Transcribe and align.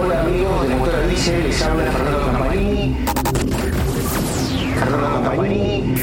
Hola 0.00 0.20
amigos 0.20 0.68
de 0.68 0.76
Motora 0.76 1.06
Dice, 1.08 1.38
les 1.42 1.60
habla 1.60 1.90
Fernando 1.90 2.26
Campanini. 2.26 2.96
Fernando 4.78 5.22
Campanini. 5.22 5.94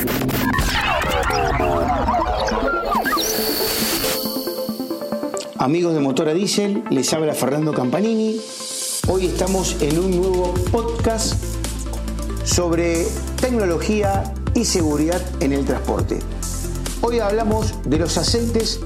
Amigos 5.60 5.94
de 5.94 6.00
Motora 6.02 6.34
Diesel, 6.34 6.84
les 6.90 7.14
habla 7.14 7.34
Fernando 7.34 7.74
Campanini. 7.74 8.42
Hoy 9.08 9.28
estamos 9.28 9.78
en 9.82 9.98
un 9.98 10.18
nuevo 10.18 10.54
podcast 10.74 11.36
sobre 12.44 13.08
tecnología 13.40 14.34
y 14.54 14.66
seguridad 14.66 15.22
en 15.40 15.54
el 15.54 15.64
transporte. 15.64 16.20
Hoy 17.02 17.20
hablamos 17.20 17.74
de 17.86 17.98
los 17.98 18.18
aceites 18.18 18.82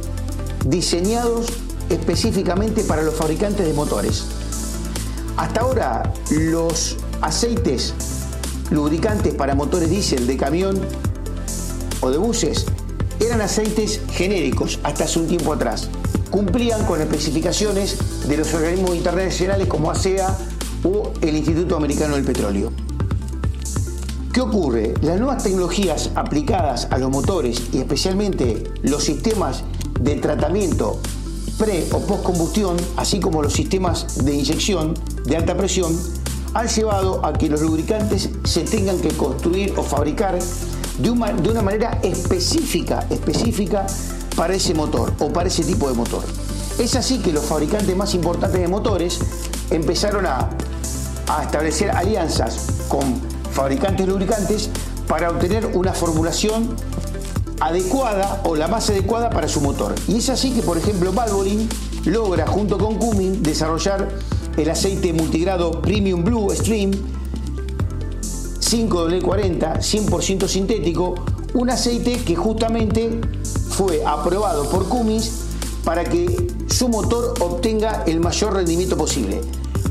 diseñados 0.67 1.47
específicamente 1.89 2.83
para 2.83 3.01
los 3.01 3.15
fabricantes 3.15 3.65
de 3.65 3.73
motores. 3.73 4.38
Hasta 5.39 5.61
ahora 5.61 6.13
los 6.31 6.97
aceites 7.21 7.93
lubricantes 8.71 9.33
para 9.33 9.55
motores 9.55 9.89
diésel 9.89 10.27
de 10.27 10.35
camión 10.35 10.77
o 12.01 12.09
de 12.11 12.17
buses 12.17 12.65
eran 13.21 13.39
aceites 13.39 14.01
genéricos 14.11 14.79
hasta 14.83 15.05
hace 15.05 15.17
un 15.17 15.29
tiempo 15.29 15.53
atrás. 15.53 15.87
Cumplían 16.29 16.85
con 16.85 16.99
especificaciones 16.99 18.27
de 18.27 18.35
los 18.35 18.53
organismos 18.53 18.97
internacionales 18.97 19.69
como 19.69 19.89
ASEA 19.89 20.27
o 20.83 21.13
el 21.21 21.37
Instituto 21.37 21.77
Americano 21.77 22.15
del 22.15 22.25
Petróleo. 22.25 22.73
¿Qué 24.33 24.41
ocurre? 24.41 24.93
Las 24.99 25.19
nuevas 25.19 25.41
tecnologías 25.41 26.11
aplicadas 26.15 26.89
a 26.91 26.97
los 26.97 27.09
motores 27.11 27.69
y 27.71 27.77
especialmente 27.77 28.65
los 28.83 29.05
sistemas 29.05 29.63
de 30.01 30.17
tratamiento 30.17 30.99
pre 31.59 31.85
o 31.91 31.99
post 31.99 32.23
combustión, 32.23 32.77
así 32.95 33.19
como 33.19 33.43
los 33.43 33.51
sistemas 33.51 34.23
de 34.23 34.33
inyección 34.33 34.93
de 35.25 35.35
alta 35.35 35.55
presión, 35.55 35.95
han 36.53 36.67
llevado 36.67 37.23
a 37.23 37.33
que 37.33 37.49
los 37.49 37.61
lubricantes 37.61 38.29
se 38.45 38.61
tengan 38.61 38.97
que 38.99 39.09
construir 39.09 39.73
o 39.77 39.83
fabricar 39.83 40.39
de 40.97 41.09
una, 41.11 41.33
de 41.33 41.49
una 41.49 41.61
manera 41.61 41.99
específica, 42.01 43.05
específica 43.09 43.85
para 44.35 44.55
ese 44.55 44.73
motor 44.73 45.13
o 45.19 45.31
para 45.31 45.49
ese 45.49 45.63
tipo 45.63 45.89
de 45.89 45.95
motor. 45.95 46.23
Es 46.79 46.95
así 46.95 47.19
que 47.19 47.33
los 47.33 47.43
fabricantes 47.43 47.95
más 47.95 48.15
importantes 48.15 48.61
de 48.61 48.67
motores 48.69 49.19
empezaron 49.69 50.25
a, 50.25 50.49
a 51.27 51.43
establecer 51.43 51.91
alianzas 51.91 52.67
con 52.87 53.01
fabricantes 53.51 54.07
lubricantes 54.07 54.69
para 55.07 55.29
obtener 55.29 55.65
una 55.73 55.91
formulación 55.91 56.75
adecuada 57.59 58.41
o 58.45 58.55
la 58.55 58.67
más 58.67 58.89
adecuada 58.89 59.29
para 59.29 59.47
su 59.47 59.61
motor. 59.61 59.95
Y 60.07 60.17
es 60.17 60.29
así 60.29 60.51
que, 60.51 60.61
por 60.61 60.77
ejemplo, 60.77 61.11
Valvoline 61.13 61.67
logra 62.05 62.47
junto 62.47 62.77
con 62.77 62.95
Cummins 62.95 63.43
desarrollar 63.43 64.07
el 64.57 64.69
aceite 64.69 65.13
multigrado 65.13 65.81
Premium 65.81 66.23
Blue 66.23 66.49
Stream 66.53 66.91
5W40 68.69 69.79
100% 69.79 70.47
sintético, 70.47 71.15
un 71.53 71.69
aceite 71.69 72.21
que 72.23 72.35
justamente 72.35 73.19
fue 73.69 74.03
aprobado 74.05 74.69
por 74.69 74.87
Cummins 74.87 75.31
para 75.83 76.03
que 76.03 76.47
su 76.67 76.87
motor 76.89 77.33
obtenga 77.39 78.03
el 78.05 78.19
mayor 78.19 78.53
rendimiento 78.53 78.95
posible. 78.95 79.41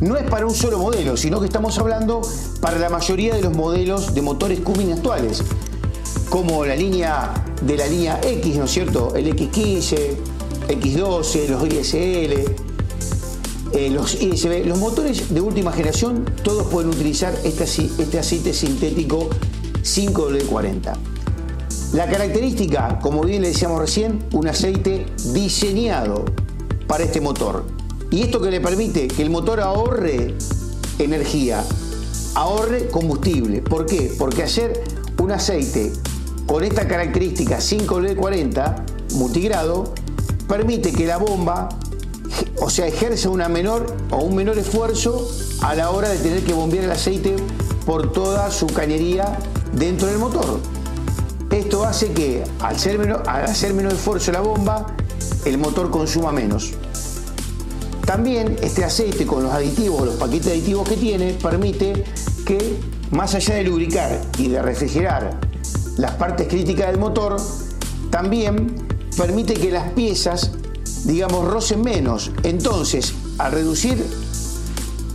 No 0.00 0.16
es 0.16 0.30
para 0.30 0.46
un 0.46 0.54
solo 0.54 0.78
modelo, 0.78 1.16
sino 1.16 1.40
que 1.40 1.46
estamos 1.46 1.76
hablando 1.78 2.20
para 2.60 2.78
la 2.78 2.88
mayoría 2.88 3.34
de 3.34 3.42
los 3.42 3.56
modelos 3.56 4.14
de 4.14 4.22
motores 4.22 4.60
Cummins 4.60 4.98
actuales, 4.98 5.42
como 6.28 6.64
la 6.64 6.76
línea 6.76 7.32
de 7.62 7.76
la 7.76 7.86
línea 7.86 8.20
X, 8.22 8.56
¿no 8.56 8.64
es 8.64 8.70
cierto? 8.70 9.14
El 9.14 9.34
X15, 9.34 10.16
X12, 10.68 11.48
los 11.48 11.66
ISL, 11.66 12.68
eh, 13.72 13.90
los 13.90 14.20
ISB, 14.20 14.66
los 14.66 14.78
motores 14.78 15.32
de 15.32 15.40
última 15.40 15.72
generación, 15.72 16.24
todos 16.42 16.66
pueden 16.68 16.90
utilizar 16.90 17.34
este, 17.44 17.64
este 17.64 18.18
aceite 18.18 18.52
sintético 18.52 19.28
5W40. 19.82 20.94
La 21.92 22.06
característica, 22.06 22.98
como 23.00 23.22
bien 23.22 23.42
le 23.42 23.48
decíamos 23.48 23.80
recién, 23.80 24.24
un 24.32 24.46
aceite 24.48 25.06
diseñado 25.32 26.24
para 26.86 27.04
este 27.04 27.20
motor. 27.20 27.64
Y 28.10 28.22
esto 28.22 28.40
que 28.40 28.50
le 28.50 28.60
permite 28.60 29.08
que 29.08 29.22
el 29.22 29.30
motor 29.30 29.60
ahorre 29.60 30.34
energía, 30.98 31.64
ahorre 32.34 32.88
combustible. 32.88 33.62
¿Por 33.62 33.86
qué? 33.86 34.12
Porque 34.18 34.42
hacer 34.42 34.82
un 35.18 35.32
aceite 35.32 35.92
con 36.48 36.64
esta 36.64 36.88
característica 36.88 37.58
5W40 37.58 38.76
multigrado 39.12 39.92
permite 40.48 40.92
que 40.92 41.06
la 41.06 41.18
bomba, 41.18 41.68
o 42.60 42.70
sea, 42.70 42.86
ejerza 42.86 43.28
una 43.28 43.50
menor 43.50 43.94
o 44.10 44.16
un 44.22 44.34
menor 44.34 44.58
esfuerzo 44.58 45.30
a 45.60 45.74
la 45.74 45.90
hora 45.90 46.08
de 46.08 46.16
tener 46.16 46.42
que 46.42 46.54
bombear 46.54 46.84
el 46.84 46.90
aceite 46.90 47.36
por 47.84 48.12
toda 48.12 48.50
su 48.50 48.66
cañería 48.66 49.38
dentro 49.74 50.08
del 50.08 50.18
motor. 50.18 50.58
Esto 51.50 51.84
hace 51.84 52.12
que 52.12 52.42
al, 52.60 52.78
ser 52.78 52.98
al 53.26 53.44
hacer 53.44 53.74
menos 53.74 53.92
esfuerzo 53.92 54.32
la 54.32 54.40
bomba, 54.40 54.86
el 55.44 55.58
motor 55.58 55.90
consuma 55.90 56.32
menos. 56.32 56.72
También 58.06 58.56
este 58.62 58.84
aceite 58.84 59.26
con 59.26 59.42
los 59.42 59.52
aditivos, 59.52 60.06
los 60.06 60.14
paquetes 60.14 60.48
aditivos 60.48 60.88
que 60.88 60.96
tiene, 60.96 61.34
permite 61.34 62.04
que 62.46 62.78
más 63.10 63.34
allá 63.34 63.56
de 63.56 63.64
lubricar 63.64 64.18
y 64.38 64.48
de 64.48 64.62
refrigerar 64.62 65.47
las 65.98 66.12
partes 66.12 66.48
críticas 66.48 66.88
del 66.88 66.98
motor, 66.98 67.36
también 68.10 68.86
permite 69.16 69.54
que 69.54 69.70
las 69.70 69.90
piezas, 69.92 70.52
digamos, 71.04 71.46
rocen 71.46 71.82
menos. 71.82 72.30
Entonces, 72.42 73.12
al 73.36 73.52
reducir 73.52 74.04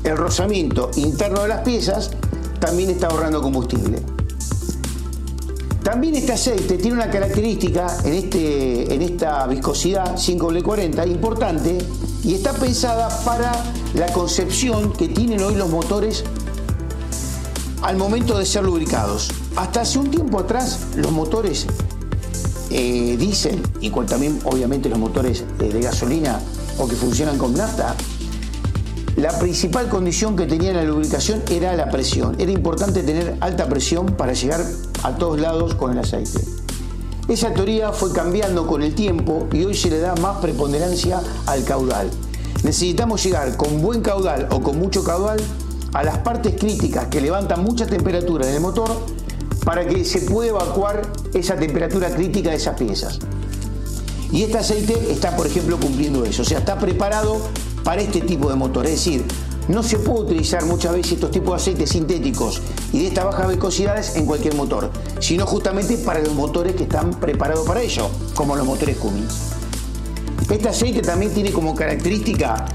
el 0.03 0.17
rozamiento 0.17 0.91
interno 0.95 1.41
de 1.41 1.47
las 1.47 1.61
piezas, 1.61 2.11
también 2.59 2.89
está 2.89 3.07
ahorrando 3.07 3.41
combustible. 3.41 3.99
También 5.83 6.15
este 6.15 6.31
aceite 6.31 6.77
tiene 6.77 6.95
una 6.95 7.09
característica 7.09 7.97
en, 8.05 8.13
este, 8.13 8.93
en 8.93 9.01
esta 9.01 9.45
viscosidad 9.47 10.15
5W40 10.15 11.05
importante 11.07 11.77
y 12.23 12.33
está 12.33 12.53
pensada 12.53 13.09
para 13.25 13.51
la 13.93 14.11
concepción 14.13 14.93
que 14.93 15.09
tienen 15.09 15.41
hoy 15.41 15.55
los 15.55 15.69
motores 15.69 16.23
al 17.83 17.97
momento 17.97 18.37
de 18.37 18.45
ser 18.45 18.63
lubricados. 18.63 19.29
Hasta 19.55 19.81
hace 19.81 19.99
un 19.99 20.09
tiempo 20.09 20.39
atrás 20.39 20.79
los 20.95 21.11
motores 21.11 21.67
eh, 22.69 23.17
diésel 23.19 23.61
y 23.81 23.91
también 23.91 24.39
obviamente 24.45 24.89
los 24.89 24.97
motores 24.97 25.43
de 25.59 25.79
gasolina 25.79 26.39
o 26.79 26.87
que 26.87 26.95
funcionan 26.95 27.37
con 27.37 27.53
nafta, 27.53 27.95
la 29.17 29.37
principal 29.37 29.89
condición 29.89 30.35
que 30.35 30.47
tenía 30.47 30.73
la 30.73 30.83
lubricación 30.83 31.43
era 31.51 31.75
la 31.75 31.89
presión. 31.89 32.35
Era 32.39 32.51
importante 32.51 33.03
tener 33.03 33.37
alta 33.41 33.67
presión 33.67 34.07
para 34.07 34.33
llegar 34.33 34.65
a 35.03 35.15
todos 35.17 35.39
lados 35.39 35.75
con 35.75 35.91
el 35.91 35.99
aceite. 35.99 36.39
Esa 37.27 37.53
teoría 37.53 37.91
fue 37.91 38.11
cambiando 38.11 38.65
con 38.65 38.81
el 38.81 38.95
tiempo 38.95 39.47
y 39.51 39.63
hoy 39.65 39.75
se 39.75 39.89
le 39.89 39.99
da 39.99 40.15
más 40.15 40.37
preponderancia 40.37 41.21
al 41.45 41.63
caudal. 41.63 42.09
Necesitamos 42.63 43.23
llegar 43.23 43.55
con 43.55 43.81
buen 43.81 44.01
caudal 44.01 44.47
o 44.51 44.61
con 44.61 44.79
mucho 44.79 45.03
caudal 45.03 45.39
a 45.93 46.03
las 46.03 46.17
partes 46.19 46.55
críticas 46.59 47.07
que 47.07 47.21
levantan 47.21 47.63
mucha 47.63 47.85
temperatura 47.85 48.47
en 48.47 48.55
el 48.55 48.61
motor 48.61 48.89
para 49.63 49.87
que 49.87 50.03
se 50.03 50.21
pueda 50.21 50.49
evacuar 50.49 51.01
esa 51.33 51.55
temperatura 51.55 52.09
crítica 52.09 52.49
de 52.49 52.57
esas 52.57 52.77
piezas. 52.77 53.19
Y 54.31 54.43
este 54.43 54.57
aceite 54.57 55.11
está, 55.11 55.35
por 55.35 55.45
ejemplo, 55.45 55.79
cumpliendo 55.79 56.25
eso, 56.25 56.41
o 56.41 56.45
sea, 56.45 56.59
está 56.59 56.79
preparado 56.79 57.37
para 57.83 58.01
este 58.01 58.21
tipo 58.21 58.49
de 58.49 58.55
motor. 58.55 58.85
Es 58.85 58.93
decir, 58.93 59.23
no 59.67 59.83
se 59.83 59.97
puede 59.99 60.21
utilizar 60.21 60.65
muchas 60.65 60.93
veces 60.93 61.13
estos 61.13 61.31
tipos 61.31 61.51
de 61.51 61.55
aceites 61.55 61.91
sintéticos 61.91 62.61
y 62.91 62.99
de 62.99 63.07
estas 63.07 63.25
bajas 63.25 63.47
viscosidades 63.47 64.15
en 64.15 64.25
cualquier 64.25 64.55
motor, 64.55 64.89
sino 65.19 65.45
justamente 65.45 65.97
para 65.97 66.19
los 66.19 66.33
motores 66.33 66.75
que 66.75 66.83
están 66.83 67.11
preparados 67.11 67.65
para 67.65 67.81
ello, 67.81 68.09
como 68.33 68.55
los 68.55 68.65
motores 68.65 68.97
Cummins. 68.97 69.51
Este 70.49 70.67
aceite 70.67 71.01
también 71.01 71.33
tiene 71.33 71.51
como 71.51 71.73
característica 71.73 72.65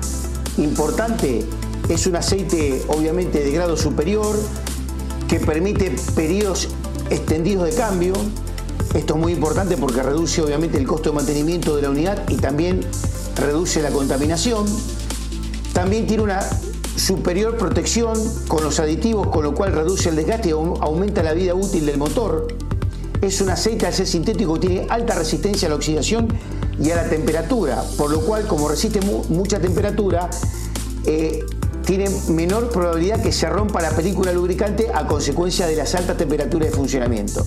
importante, 0.56 1.44
es 1.88 2.06
un 2.06 2.16
aceite 2.16 2.82
obviamente 2.88 3.42
de 3.42 3.50
grado 3.50 3.76
superior, 3.76 4.36
que 5.28 5.40
permite 5.40 5.94
periodos 6.14 6.68
extendidos 7.10 7.66
de 7.66 7.74
cambio. 7.74 8.14
Esto 8.94 9.14
es 9.14 9.20
muy 9.20 9.32
importante 9.32 9.76
porque 9.76 10.02
reduce 10.02 10.40
obviamente 10.40 10.78
el 10.78 10.86
costo 10.86 11.10
de 11.10 11.16
mantenimiento 11.16 11.76
de 11.76 11.82
la 11.82 11.90
unidad 11.90 12.28
y 12.28 12.36
también 12.36 12.80
reduce 13.36 13.82
la 13.82 13.90
contaminación. 13.90 14.66
También 15.72 16.06
tiene 16.06 16.22
una 16.22 16.40
superior 16.96 17.56
protección 17.56 18.18
con 18.48 18.64
los 18.64 18.80
aditivos, 18.80 19.28
con 19.28 19.44
lo 19.44 19.54
cual 19.54 19.72
reduce 19.72 20.08
el 20.08 20.16
desgaste 20.16 20.48
y 20.48 20.52
aumenta 20.52 21.22
la 21.22 21.32
vida 21.32 21.54
útil 21.54 21.86
del 21.86 21.98
motor. 21.98 22.48
Es 23.20 23.40
un 23.40 23.50
aceite 23.50 23.86
al 23.86 23.94
ser 23.94 24.06
sintético 24.06 24.58
tiene 24.58 24.86
alta 24.88 25.14
resistencia 25.14 25.66
a 25.66 25.70
la 25.70 25.76
oxidación 25.76 26.28
y 26.80 26.90
a 26.90 26.96
la 26.96 27.08
temperatura, 27.08 27.82
por 27.96 28.10
lo 28.10 28.20
cual 28.20 28.46
como 28.46 28.68
resiste 28.68 29.00
mucha 29.28 29.60
temperatura, 29.60 30.30
eh, 31.04 31.44
tiene 31.88 32.10
menor 32.28 32.68
probabilidad 32.68 33.22
que 33.22 33.32
se 33.32 33.48
rompa 33.48 33.80
la 33.80 33.88
película 33.88 34.30
lubricante 34.30 34.88
a 34.92 35.06
consecuencia 35.06 35.66
de 35.66 35.74
las 35.74 35.94
altas 35.94 36.18
temperaturas 36.18 36.68
de 36.68 36.76
funcionamiento. 36.76 37.46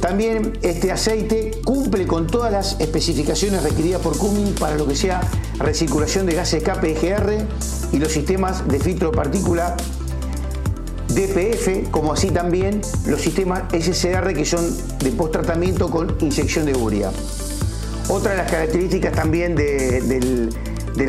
También 0.00 0.58
este 0.62 0.90
aceite 0.90 1.60
cumple 1.62 2.06
con 2.06 2.26
todas 2.26 2.50
las 2.50 2.80
especificaciones 2.80 3.62
requeridas 3.62 4.00
por 4.00 4.16
Cummins 4.16 4.58
para 4.58 4.76
lo 4.76 4.86
que 4.88 4.96
sea 4.96 5.20
recirculación 5.58 6.24
de 6.24 6.32
gases 6.32 6.62
KPGR 6.62 7.44
y 7.92 7.98
los 7.98 8.10
sistemas 8.10 8.66
de 8.66 8.80
filtro 8.80 9.10
de 9.10 9.16
partícula 9.18 9.76
DPF, 11.08 11.90
como 11.90 12.14
así 12.14 12.30
también 12.30 12.80
los 13.04 13.20
sistemas 13.20 13.64
SCR 13.70 14.32
que 14.32 14.46
son 14.46 14.64
de 15.00 15.10
post-tratamiento 15.10 15.90
con 15.90 16.16
inyección 16.20 16.64
de 16.64 16.74
urea. 16.74 17.12
Otra 18.08 18.30
de 18.30 18.38
las 18.38 18.50
características 18.50 19.12
también 19.12 19.54
del, 19.54 20.48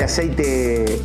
aceite 0.04 1.00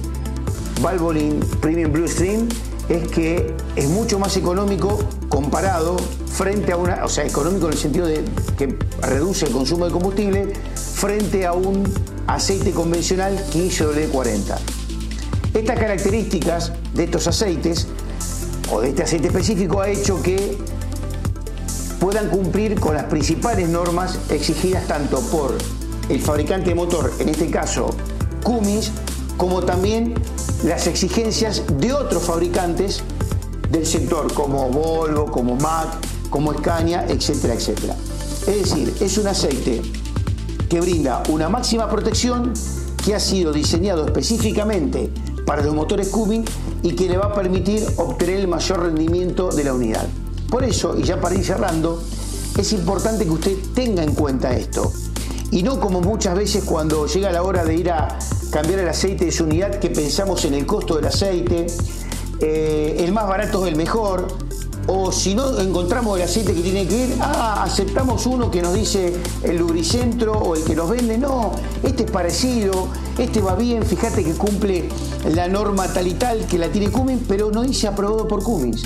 Valvoline 0.81 1.41
Premium 1.61 1.93
Blue 1.93 2.09
Stream 2.09 2.49
es 2.89 3.09
que 3.09 3.55
es 3.77 3.89
mucho 3.89 4.19
más 4.19 4.37
económico 4.37 4.99
comparado 5.29 5.97
frente 6.33 6.73
a 6.73 6.77
una, 6.77 7.05
o 7.05 7.09
sea, 7.09 7.25
económico 7.25 7.67
en 7.67 7.73
el 7.73 7.79
sentido 7.79 8.07
de 8.07 8.25
que 8.57 8.79
reduce 9.03 9.47
el 9.47 9.53
consumo 9.53 9.85
de 9.87 9.93
combustible 9.93 10.53
frente 10.75 11.47
a 11.47 11.53
un 11.53 11.85
aceite 12.27 12.71
convencional 12.73 13.37
15W40. 13.53 14.57
Estas 15.55 15.79
características 15.79 16.73
de 16.95 17.05
estos 17.05 17.27
aceites 17.27 17.89
o 18.71 18.81
de 18.81 18.91
este 18.91 19.03
aceite 19.03 19.29
específico 19.29 19.81
ha 19.81 19.89
hecho 19.89 20.23
que 20.23 20.57
puedan 21.99 22.29
cumplir 22.29 22.79
con 22.79 22.95
las 22.95 23.05
principales 23.05 23.69
normas 23.69 24.19
exigidas 24.31 24.87
tanto 24.87 25.21
por 25.23 25.57
el 26.09 26.21
fabricante 26.21 26.71
de 26.71 26.75
motor, 26.75 27.13
en 27.19 27.29
este 27.29 27.51
caso 27.51 27.91
Cummins, 28.43 28.93
como 29.38 29.62
también 29.62 30.14
las 30.64 30.87
exigencias 30.88 31.62
de 31.79 31.93
otros 31.94 32.25
fabricantes 32.25 33.02
del 33.70 33.87
sector, 33.87 34.32
como 34.35 34.69
Volvo, 34.69 35.26
como 35.26 35.55
Mac, 35.55 35.96
como 36.29 36.52
Scania, 36.52 37.06
etcétera, 37.08 37.55
etcétera. 37.55 37.94
Es 38.46 38.70
decir, 38.70 38.94
es 39.00 39.17
un 39.17 39.29
aceite 39.29 39.81
que 40.69 40.81
brinda 40.81 41.23
una 41.31 41.49
máxima 41.49 41.88
protección 41.88 42.52
que 43.05 43.14
ha 43.14 43.20
sido 43.20 43.52
diseñado 43.52 44.05
específicamente 44.05 45.11
para 45.46 45.62
los 45.62 45.75
motores 45.75 46.08
Cummins 46.08 46.50
y 46.82 46.93
que 46.93 47.08
le 47.08 47.17
va 47.17 47.26
a 47.26 47.32
permitir 47.32 47.87
obtener 47.96 48.41
el 48.41 48.49
mayor 48.49 48.82
rendimiento 48.82 49.50
de 49.50 49.64
la 49.64 49.73
unidad. 49.73 50.06
Por 50.50 50.64
eso, 50.64 50.99
y 50.99 51.05
ya 51.05 51.20
para 51.20 51.37
ir 51.37 51.44
cerrando, 51.44 52.02
es 52.58 52.73
importante 52.73 53.25
que 53.25 53.31
usted 53.31 53.56
tenga 53.73 54.02
en 54.02 54.14
cuenta 54.14 54.55
esto. 54.56 54.93
Y 55.50 55.62
no 55.62 55.79
como 55.79 56.00
muchas 56.00 56.34
veces 56.34 56.64
cuando 56.64 57.06
llega 57.06 57.31
la 57.31 57.43
hora 57.43 57.64
de 57.64 57.75
ir 57.75 57.91
a 57.91 58.19
cambiar 58.50 58.81
el 58.81 58.89
aceite 58.89 59.27
de 59.27 59.33
su 59.33 59.45
unidad, 59.45 59.79
que 59.79 59.91
pensamos 59.91 60.45
en 60.45 60.55
el 60.55 60.67
costo 60.67 60.97
del 60.97 61.06
aceite, 61.06 61.67
eh, 62.41 62.97
el 63.00 63.12
más 63.12 63.29
barato 63.29 63.65
es 63.65 63.73
el 63.73 63.77
mejor, 63.77 64.29
o 64.87 65.12
si 65.12 65.35
no 65.35 65.59
encontramos 65.61 66.17
el 66.19 66.25
aceite 66.25 66.55
que 66.55 66.62
tiene 66.62 66.87
que 66.87 67.05
ir, 67.05 67.17
ah, 67.21 67.62
aceptamos 67.62 68.25
uno 68.27 68.50
que 68.50 68.62
nos 68.62 68.73
dice 68.73 69.15
el 69.43 69.59
lubricentro 69.59 70.33
o 70.33 70.56
el 70.56 70.65
que 70.65 70.75
nos 70.75 70.89
vende, 70.89 71.19
no, 71.19 71.53
este 71.83 72.05
es 72.05 72.11
parecido, 72.11 72.89
este 73.19 73.43
va 73.43 73.55
bien, 73.55 73.83
fíjate 73.83 74.25
que 74.25 74.33
cumple 74.33 74.89
la 75.35 75.47
norma 75.49 75.93
tal 75.93 76.06
y 76.06 76.15
tal 76.15 76.47
que 76.47 76.56
la 76.56 76.69
tiene 76.69 76.91
Cummins, 76.91 77.23
pero 77.29 77.51
no 77.51 77.62
dice 77.62 77.87
aprobado 77.87 78.27
por 78.27 78.43
Cummins. 78.43 78.85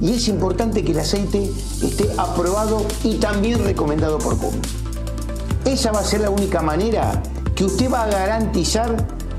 Y 0.00 0.14
es 0.14 0.28
importante 0.28 0.84
que 0.84 0.92
el 0.92 0.98
aceite 0.98 1.50
esté 1.82 2.10
aprobado 2.18 2.84
y 3.04 3.14
también 3.14 3.64
recomendado 3.64 4.18
por 4.18 4.36
Cummins. 4.36 4.68
Esa 5.64 5.92
va 5.92 6.00
a 6.00 6.04
ser 6.04 6.20
la 6.20 6.30
única 6.30 6.60
manera 6.60 7.22
que 7.56 7.64
usted 7.64 7.90
va 7.90 8.04
a 8.04 8.06
garantizar 8.06 8.94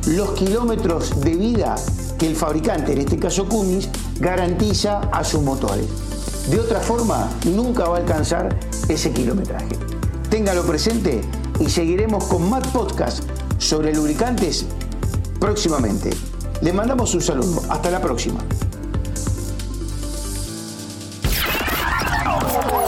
los 0.08 0.32
kilómetros 0.32 1.22
de 1.22 1.36
vida 1.36 1.76
que 2.18 2.26
el 2.26 2.36
fabricante, 2.36 2.94
en 2.94 2.98
este 3.00 3.18
caso 3.20 3.48
Cummins, 3.48 3.90
garantiza 4.20 5.02
a 5.12 5.24
sus 5.24 5.44
motores. 5.44 5.86
De 6.50 6.60
otra 6.60 6.80
forma, 6.80 7.30
nunca 7.46 7.88
va 7.88 7.98
a 7.98 8.00
alcanzar 8.00 8.58
ese 8.90 9.12
kilometraje. 9.12 9.78
Téngalo 10.30 10.64
presente 10.64 11.22
y 11.60 11.70
seguiremos 11.70 12.24
con 12.26 12.50
más 12.50 12.68
podcast 12.70 13.24
sobre 13.60 13.94
lubricantes 13.94 14.66
próximamente. 15.40 16.10
Le 16.62 16.74
mandamos 16.74 17.14
un 17.14 17.22
saludo. 17.22 17.62
Hasta 17.70 17.92
la 17.92 18.02
próxima. 18.02 18.40